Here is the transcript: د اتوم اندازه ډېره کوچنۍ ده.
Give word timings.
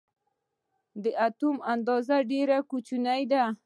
د 1.03 1.05
اتوم 1.27 1.57
اندازه 1.73 2.17
ډېره 2.31 2.57
کوچنۍ 2.71 3.21
ده. 3.31 3.43